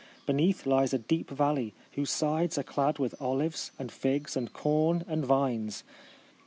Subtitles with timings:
[0.25, 5.05] Beneath lies a deep valley, whose sides are clad with olives, and figs, and corn,
[5.07, 5.83] and vines.